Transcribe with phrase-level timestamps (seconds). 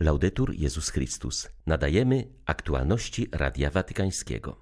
[0.00, 1.48] Laudetur Jezus Chrystus.
[1.66, 4.56] Nadajemy aktualności Radia Watykańskiego.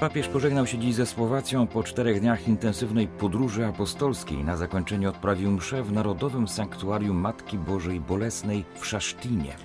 [0.00, 4.44] Papież pożegnał się dziś ze Słowacją po czterech dniach intensywnej podróży apostolskiej.
[4.44, 9.56] Na zakończenie odprawił mszę w Narodowym Sanktuarium Matki Bożej Bolesnej w Szasztinie.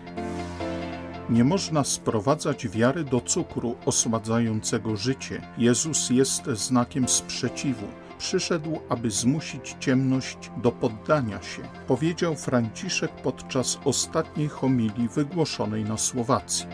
[1.30, 5.42] Nie można sprowadzać wiary do cukru osładzającego życie.
[5.58, 7.88] Jezus jest znakiem sprzeciwu.
[8.22, 16.68] Przyszedł, aby zmusić ciemność do poddania się, powiedział Franciszek podczas ostatniej homilii wygłoszonej na Słowacji.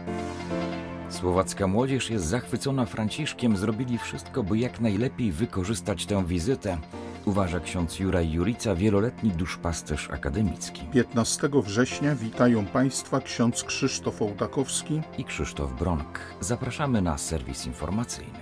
[1.09, 3.57] Słowacka młodzież jest zachwycona Franciszkiem.
[3.57, 6.77] Zrobili wszystko, by jak najlepiej wykorzystać tę wizytę.
[7.25, 10.81] Uważa ksiądz Juraj Jurica, wieloletni duszpasterz akademicki.
[10.93, 16.19] 15 września witają Państwa ksiądz Krzysztof Ołdakowski i Krzysztof Bronk.
[16.39, 18.39] Zapraszamy na serwis informacyjny.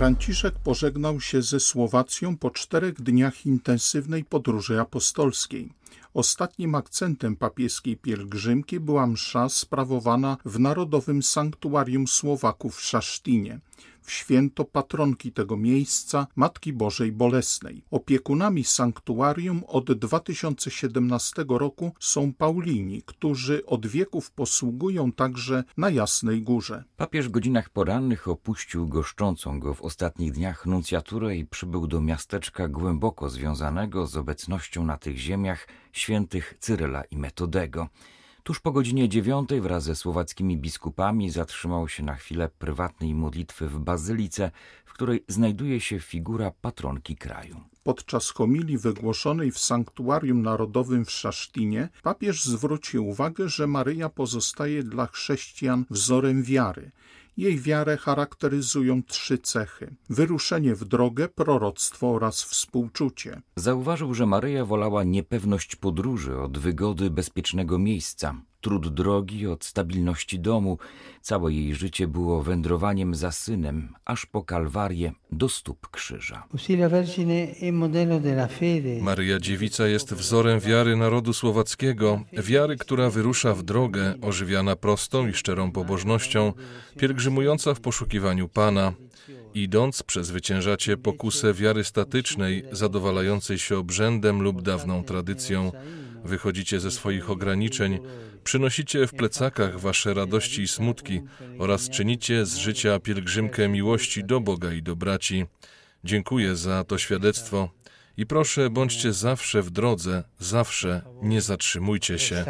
[0.00, 5.72] Franciszek pożegnał się ze Słowacją po czterech dniach intensywnej podróży apostolskiej.
[6.14, 13.60] Ostatnim akcentem papieskiej pielgrzymki była msza sprawowana w Narodowym Sanktuarium Słowaków w Szasztinie
[14.02, 17.84] w święto patronki tego miejsca, Matki Bożej Bolesnej.
[17.90, 26.84] Opiekunami sanktuarium od 2017 roku są Paulini, którzy od wieków posługują także na Jasnej Górze.
[26.96, 32.68] Papież w godzinach porannych opuścił goszczącą go w ostatnich dniach nuncjaturę i przybył do miasteczka
[32.68, 37.88] głęboko związanego z obecnością na tych ziemiach świętych Cyryla i Metodego.
[38.42, 43.78] Tuż po godzinie dziewiątej wraz ze słowackimi biskupami zatrzymał się na chwilę prywatnej modlitwy w
[43.78, 44.50] bazylice,
[44.84, 47.60] w której znajduje się figura patronki kraju.
[47.82, 55.06] Podczas homilii wygłoszonej w Sanktuarium Narodowym w Szasztinie papież zwrócił uwagę, że Maryja pozostaje dla
[55.06, 56.90] chrześcijan wzorem wiary.
[57.36, 63.42] Jej wiarę charakteryzują trzy cechy: wyruszenie w drogę, proroctwo oraz współczucie.
[63.56, 70.78] Zauważył, że Maryja wolała niepewność podróży od wygody bezpiecznego miejsca trud drogi, od stabilności domu.
[71.20, 76.44] Całe jej życie było wędrowaniem za synem, aż po Kalwarię do stóp krzyża.
[79.02, 85.32] Maryja Dziewica jest wzorem wiary narodu słowackiego, wiary, która wyrusza w drogę, ożywiana prostą i
[85.32, 86.52] szczerą pobożnością,
[86.98, 88.92] pielgrzymująca w poszukiwaniu Pana.
[89.54, 95.72] Idąc, przezwyciężacie pokusę wiary statycznej, zadowalającej się obrzędem lub dawną tradycją.
[96.24, 97.98] Wychodzicie ze swoich ograniczeń,
[98.44, 101.20] przynosicie w plecakach wasze radości i smutki
[101.58, 105.46] oraz czynicie z życia pielgrzymkę miłości do Boga i do braci.
[106.04, 107.70] Dziękuję za to świadectwo
[108.20, 112.44] i proszę, bądźcie zawsze w drodze, zawsze nie zatrzymujcie się.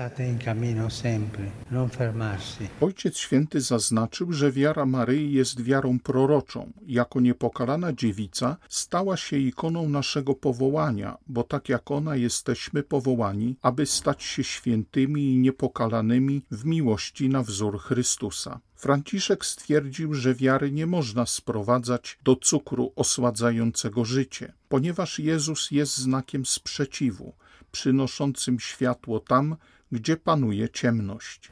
[2.81, 6.73] Ojciec Święty zaznaczył, że wiara Maryi jest wiarą proroczą.
[6.87, 13.87] Jako niepokalana dziewica stała się ikoną naszego powołania, bo tak jak ona jesteśmy powołani, aby
[13.87, 18.61] stać się świętymi i niepokalanymi w miłości na wzór Chrystusa.
[18.81, 26.47] Franciszek stwierdził, że wiary nie można sprowadzać do cukru osładzającego życie, ponieważ Jezus jest znakiem
[26.47, 27.33] sprzeciwu,
[27.73, 29.57] przynoszącym światło tam,
[29.93, 31.51] gdzie panuje ciemność.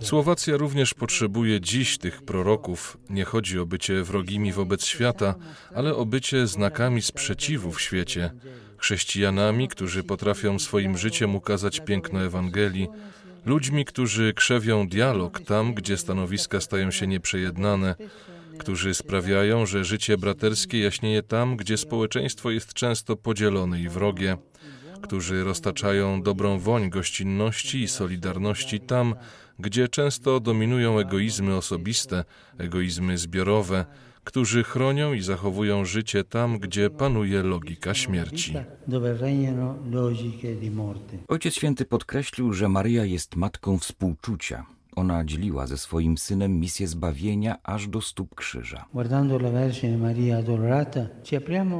[0.00, 2.98] Słowacja również potrzebuje dziś tych proroków.
[3.10, 5.34] Nie chodzi o bycie wrogimi wobec świata,
[5.74, 8.30] ale o bycie znakami sprzeciwu w świecie,
[8.76, 12.88] chrześcijanami, którzy potrafią swoim życiem ukazać piękno Ewangelii,
[13.46, 17.94] ludźmi, którzy krzewią dialog tam, gdzie stanowiska stają się nieprzejednane,
[18.58, 24.36] którzy sprawiają, że życie braterskie jaśnieje tam, gdzie społeczeństwo jest często podzielone i wrogie,
[25.02, 29.14] którzy roztaczają dobrą woń gościnności i solidarności tam,
[29.58, 32.24] gdzie często dominują egoizmy osobiste,
[32.58, 33.86] egoizmy zbiorowe,
[34.24, 38.54] którzy chronią i zachowują życie tam, gdzie panuje logika śmierci.
[41.28, 44.66] Ojciec Święty podkreślił, że Maryja jest matką współczucia.
[44.96, 48.86] Ona dzieliła ze swoim synem misję zbawienia aż do stóp krzyża.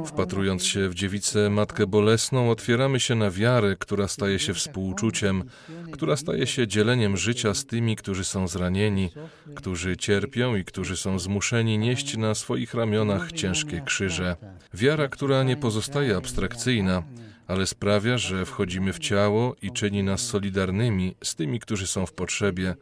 [0.05, 5.43] Wpatrując się w dziewicę Matkę Bolesną, otwieramy się na wiarę, która staje się współczuciem,
[5.91, 9.09] która staje się dzieleniem życia z tymi, którzy są zranieni,
[9.55, 14.35] którzy cierpią i którzy są zmuszeni nieść na swoich ramionach ciężkie krzyże.
[14.73, 17.03] Wiara, która nie pozostaje abstrakcyjna,
[17.47, 22.13] ale sprawia, że wchodzimy w ciało i czyni nas solidarnymi z tymi, którzy są w
[22.13, 22.75] potrzebie,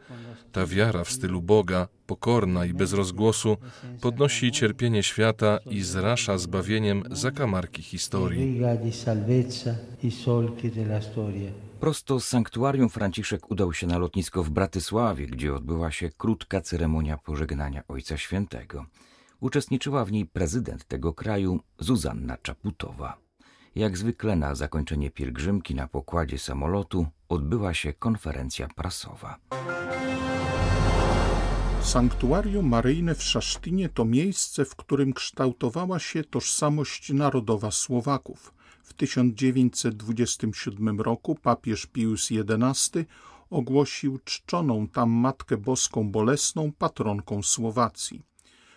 [0.54, 3.56] Ta wiara w stylu Boga, pokorna i bez rozgłosu,
[4.00, 8.60] podnosi cierpienie świata i zrasza zbawieniem zakamarki historii.
[11.80, 17.18] Prosto z sanktuarium Franciszek udał się na lotnisko w Bratysławie, gdzie odbyła się krótka ceremonia
[17.18, 18.86] pożegnania Ojca Świętego.
[19.40, 23.16] Uczestniczyła w niej prezydent tego kraju Zuzanna Czaputowa.
[23.74, 29.38] Jak zwykle na zakończenie pielgrzymki na pokładzie samolotu odbyła się konferencja prasowa.
[31.84, 38.54] Sanktuarium Maryjne w Szasztynie to miejsce, w którym kształtowała się tożsamość narodowa Słowaków.
[38.82, 42.98] W 1927 roku papież Pius XI
[43.50, 48.22] ogłosił czczoną tam Matkę Boską Bolesną patronką Słowacji.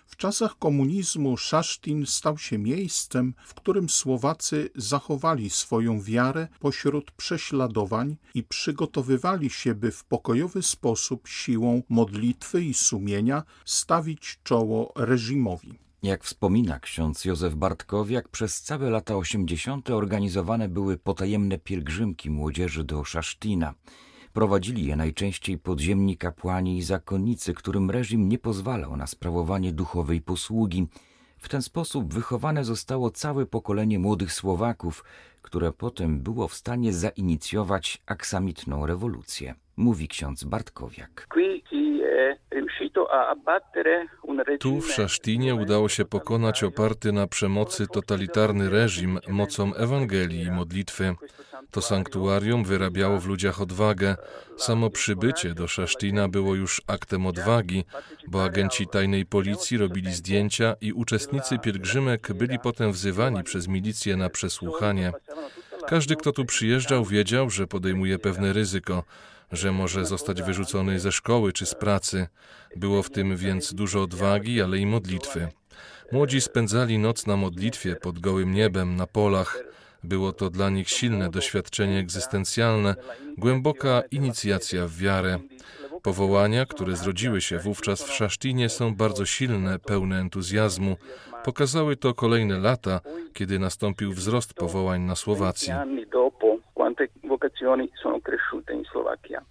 [0.07, 8.17] W czasach komunizmu Szasztin stał się miejscem, w którym Słowacy zachowali swoją wiarę pośród prześladowań
[8.33, 15.79] i przygotowywali się, by w pokojowy sposób siłą modlitwy i sumienia stawić czoło reżimowi.
[16.03, 19.89] Jak wspomina ksiądz Józef Bartkowiak, przez całe lata 80.
[19.89, 23.73] organizowane były potajemne pielgrzymki młodzieży do Szasztina.
[24.37, 30.87] Prowadzili je najczęściej podziemni kapłani i zakonnicy, którym reżim nie pozwalał na sprawowanie duchowej posługi.
[31.37, 35.03] W ten sposób wychowane zostało całe pokolenie młodych Słowaków,
[35.41, 41.27] które potem było w stanie zainicjować aksamitną rewolucję, mówi ksiądz Bartkowiak.
[44.59, 51.15] Tu w Szasztinie udało się pokonać oparty na przemocy totalitarny reżim mocą Ewangelii i modlitwy.
[51.71, 54.15] To sanktuarium wyrabiało w ludziach odwagę.
[54.57, 57.85] Samo przybycie do Szasztina było już aktem odwagi,
[58.27, 64.29] bo agenci tajnej policji robili zdjęcia i uczestnicy pielgrzymek byli potem wzywani przez milicję na
[64.29, 65.11] przesłuchanie.
[65.87, 69.03] Każdy, kto tu przyjeżdżał, wiedział, że podejmuje pewne ryzyko
[69.51, 72.27] że może zostać wyrzucony ze szkoły czy z pracy.
[72.75, 75.47] Było w tym więc dużo odwagi, ale i modlitwy.
[76.11, 79.63] Młodzi spędzali noc na modlitwie pod gołym niebem, na polach.
[80.03, 82.95] Było to dla nich silne doświadczenie egzystencjalne,
[83.37, 85.39] głęboka inicjacja w wiarę.
[86.03, 90.97] Powołania, które zrodziły się wówczas w Szasztinie, są bardzo silne, pełne entuzjazmu.
[91.43, 92.99] Pokazały to kolejne lata,
[93.33, 95.73] kiedy nastąpił wzrost powołań na Słowacji
[97.27, 99.41] vocazioni sono cresciute in Slovacchia.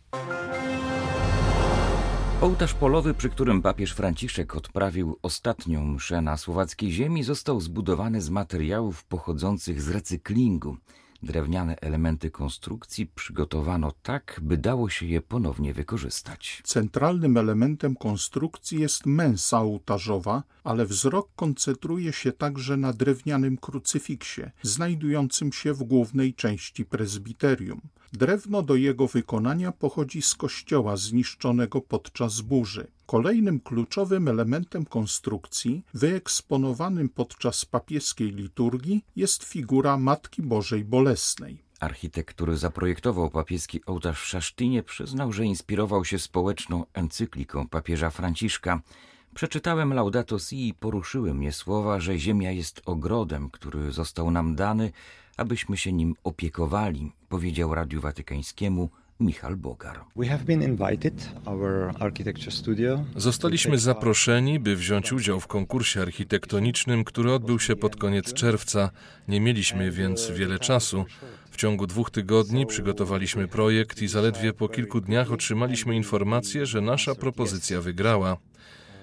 [2.41, 8.31] Ołtarz polowy, przy którym papież Franciszek odprawił ostatnią mszę na słowackiej ziemi, został zbudowany z
[8.31, 10.77] materiałów pochodzących z recyklingu.
[11.23, 16.61] Drewniane elementy konstrukcji przygotowano tak, by dało się je ponownie wykorzystać.
[16.65, 25.53] Centralnym elementem konstrukcji jest mensa ołtarzowa, ale wzrok koncentruje się także na drewnianym krucyfiksie, znajdującym
[25.53, 27.81] się w głównej części prezbiterium.
[28.17, 32.87] Drewno do jego wykonania pochodzi z kościoła zniszczonego podczas burzy.
[33.07, 41.63] Kolejnym kluczowym elementem konstrukcji, wyeksponowanym podczas papieskiej liturgii, jest figura Matki Bożej Bolesnej.
[41.81, 48.81] Architekt, który zaprojektował papieski ołtarz w Szasztynie, przyznał, że inspirował się społeczną encykliką papieża Franciszka.
[49.37, 54.93] Przeczytałem Laudato Si i poruszyły mnie słowa, że ziemia jest ogrodem, który został nam dany,
[55.37, 58.91] abyśmy się nim opiekowali, powiedział Radiu Watykańskiemu
[59.21, 60.01] Michal Bogar.
[63.17, 68.91] Zostaliśmy zaproszeni, by wziąć udział w konkursie architektonicznym, który odbył się pod koniec czerwca.
[69.29, 71.05] Nie mieliśmy więc wiele czasu.
[71.51, 77.15] W ciągu dwóch tygodni przygotowaliśmy projekt i zaledwie po kilku dniach otrzymaliśmy informację, że nasza
[77.15, 78.37] propozycja wygrała.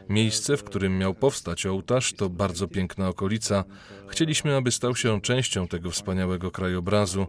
[0.09, 3.63] Miejsce, w którym miał powstać ołtarz, to bardzo piękna okolica.
[4.07, 7.27] Chcieliśmy, aby stał się częścią tego wspaniałego krajobrazu.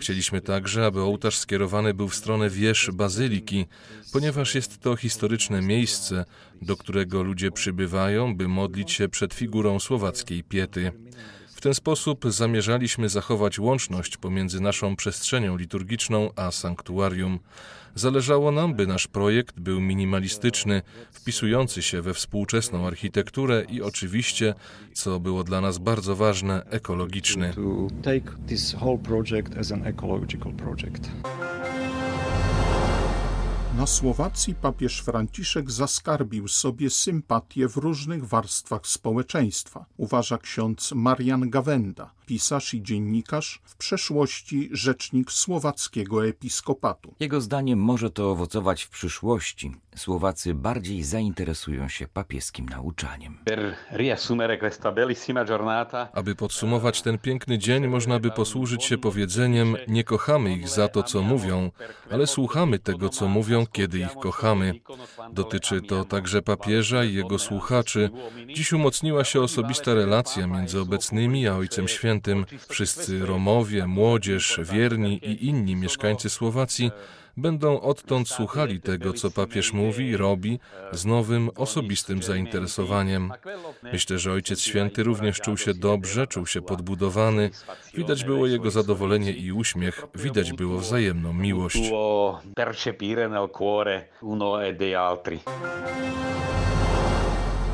[0.00, 3.66] Chcieliśmy także, aby ołtarz skierowany był w stronę wież bazyliki,
[4.12, 6.24] ponieważ jest to historyczne miejsce,
[6.62, 10.92] do którego ludzie przybywają, by modlić się przed figurą słowackiej piety.
[11.66, 17.38] Ten sposób zamierzaliśmy zachować łączność pomiędzy naszą przestrzenią liturgiczną a sanktuarium.
[17.94, 20.82] Zależało nam, by nasz projekt był minimalistyczny,
[21.12, 24.54] wpisujący się we współczesną architekturę i oczywiście,
[24.92, 27.52] co było dla nas bardzo ważne, ekologiczny.
[33.76, 42.15] Na Słowacji papież Franciszek zaskarbił sobie sympatię w różnych warstwach społeczeństwa, uważa ksiądz Marian Gawenda.
[42.26, 47.14] Pisarz i dziennikarz, w przeszłości rzecznik słowackiego episkopatu.
[47.20, 49.72] Jego zdaniem może to owocować w przyszłości.
[49.96, 53.38] Słowacy bardziej zainteresują się papieskim nauczaniem.
[56.12, 61.02] Aby podsumować ten piękny dzień, można by posłużyć się powiedzeniem: Nie kochamy ich za to,
[61.02, 61.70] co mówią,
[62.10, 64.80] ale słuchamy tego, co mówią, kiedy ich kochamy.
[65.32, 68.10] Dotyczy to także papieża i jego słuchaczy.
[68.54, 72.15] Dziś umocniła się osobista relacja między obecnymi a Ojcem Świętym.
[72.68, 76.90] Wszyscy Romowie, młodzież, wierni i inni mieszkańcy Słowacji
[77.36, 80.58] będą odtąd słuchali tego, co papież mówi robi,
[80.92, 83.32] z nowym, osobistym zainteresowaniem.
[83.82, 87.50] Myślę, że Ojciec Święty również czuł się dobrze, czuł się podbudowany.
[87.94, 91.90] Widać było jego zadowolenie i uśmiech, widać było wzajemną miłość.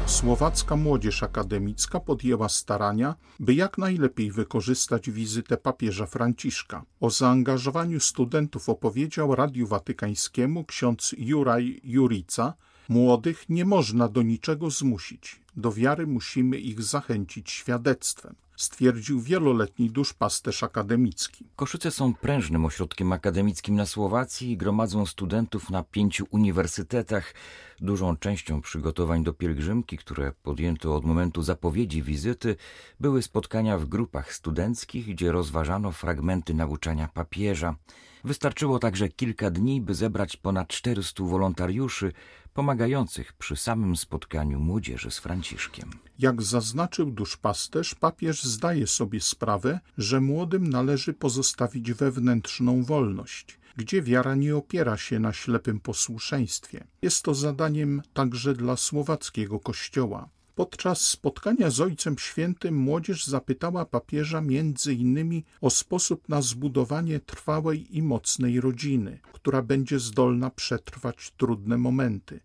[0.07, 6.85] Słowacka Młodzież Akademicka podjęła starania, by jak najlepiej wykorzystać wizytę papieża Franciszka.
[7.01, 12.55] O zaangażowaniu studentów opowiedział Radiu Watykańskiemu ksiądz Juraj Jurica.
[12.89, 15.41] Młodych nie można do niczego zmusić.
[15.57, 21.45] Do wiary musimy ich zachęcić świadectwem stwierdził wieloletni duszpasterz akademicki.
[21.57, 27.35] Koszyce są prężnym ośrodkiem akademickim na Słowacji i gromadzą studentów na pięciu uniwersytetach.
[27.81, 32.57] Dużą częścią przygotowań do pielgrzymki, które podjęto od momentu zapowiedzi wizyty,
[33.01, 37.77] były spotkania w grupach studenckich, gdzie rozważano fragmenty nauczania papieża.
[38.25, 42.13] Wystarczyło także kilka dni, by zebrać ponad 400 wolontariuszy
[42.55, 45.91] pomagających przy samym spotkaniu młodzieży z Franciszkiem.
[46.19, 54.35] Jak zaznaczył duszpasterz, papież zdaje sobie sprawę, że młodym należy pozostawić wewnętrzną wolność gdzie wiara
[54.35, 56.85] nie opiera się na ślepym posłuszeństwie.
[57.03, 60.29] Jest to zadaniem także dla słowackiego kościoła.
[60.55, 67.97] Podczas spotkania z Ojcem Świętym młodzież zapytała papieża między innymi o sposób na zbudowanie trwałej
[67.97, 72.41] i mocnej rodziny, która będzie zdolna przetrwać trudne momenty.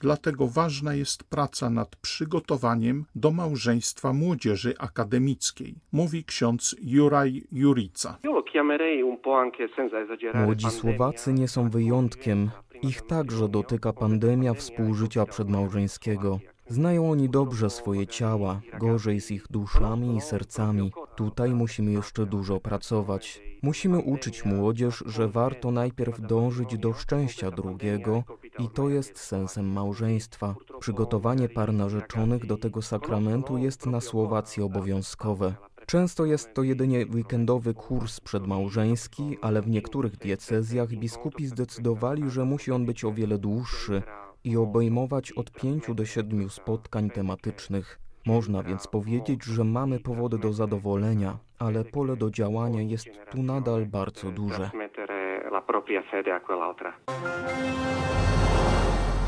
[0.00, 8.18] Dlatego ważna jest praca nad przygotowaniem do małżeństwa młodzieży akademickiej, mówi ksiądz Juraj Jurica.
[10.34, 12.50] Młodzi Słowacy nie są wyjątkiem.
[12.82, 16.40] Ich także dotyka pandemia współżycia przedmałżeńskiego.
[16.68, 20.92] Znają oni dobrze swoje ciała, gorzej z ich duszami i sercami.
[21.16, 23.42] Tutaj musimy jeszcze dużo pracować.
[23.62, 28.22] Musimy uczyć młodzież, że warto najpierw dążyć do szczęścia drugiego
[28.58, 30.54] i to jest sensem małżeństwa.
[30.80, 35.54] Przygotowanie par narzeczonych do tego sakramentu jest na Słowacji obowiązkowe.
[35.86, 42.72] Często jest to jedynie weekendowy kurs przedmałżeński, ale w niektórych diecezjach biskupi zdecydowali, że musi
[42.72, 44.02] on być o wiele dłuższy
[44.46, 47.98] i obejmować od pięciu do siedmiu spotkań tematycznych.
[48.26, 53.86] Można więc powiedzieć, że mamy powody do zadowolenia, ale pole do działania jest tu nadal
[53.86, 54.70] bardzo duże.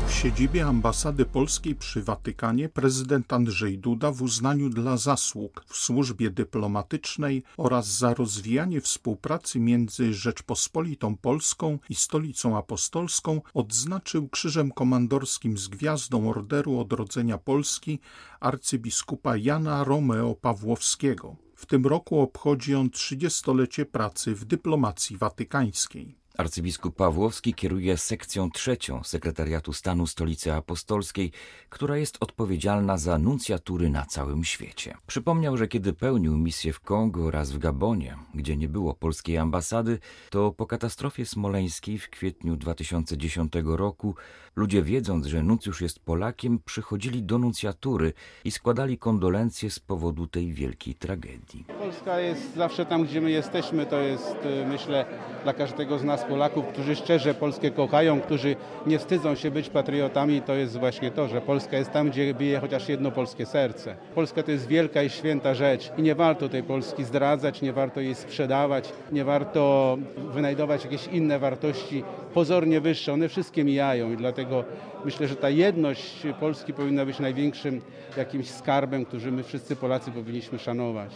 [0.09, 6.29] W siedzibie ambasady polskiej przy Watykanie prezydent Andrzej Duda w uznaniu dla zasług w służbie
[6.29, 15.67] dyplomatycznej oraz za rozwijanie współpracy między Rzeczpospolitą Polską i Stolicą Apostolską odznaczył krzyżem komandorskim z
[15.67, 17.99] gwiazdą Orderu Odrodzenia Polski
[18.39, 21.35] arcybiskupa Jana Romeo Pawłowskiego.
[21.55, 26.19] W tym roku obchodzi on trzydziestolecie pracy w dyplomacji watykańskiej.
[26.39, 31.31] Arcybiskup Pawłowski kieruje sekcją trzecią Sekretariatu Stanu Stolicy Apostolskiej,
[31.69, 34.97] która jest odpowiedzialna za nuncjatury na całym świecie.
[35.07, 39.99] Przypomniał, że kiedy pełnił misję w Kongo oraz w Gabonie, gdzie nie było polskiej ambasady,
[40.29, 44.15] to po katastrofie smoleńskiej w kwietniu 2010 roku
[44.55, 50.53] ludzie wiedząc, że nuncjusz jest Polakiem, przychodzili do nuncjatury i składali kondolencje z powodu tej
[50.53, 51.65] wielkiej tragedii.
[51.79, 53.85] Polska jest zawsze tam, gdzie my jesteśmy.
[53.85, 54.35] To jest,
[54.69, 55.05] myślę,
[55.43, 58.55] dla każdego z nas Polaków, którzy szczerze Polskę kochają, którzy
[58.87, 62.59] nie wstydzą się być patriotami, to jest właśnie to, że Polska jest tam, gdzie bije
[62.59, 63.95] chociaż jedno polskie serce.
[64.15, 68.01] Polska to jest wielka i święta rzecz i nie warto tej Polski zdradzać, nie warto
[68.01, 73.13] jej sprzedawać, nie warto wynajdować jakieś inne wartości pozornie wyższe.
[73.13, 74.63] One wszystkie mijają i dlatego
[75.05, 77.81] myślę, że ta jedność Polski powinna być największym
[78.17, 81.11] jakimś skarbem, który my wszyscy Polacy powinniśmy szanować.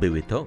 [0.00, 0.46] Były to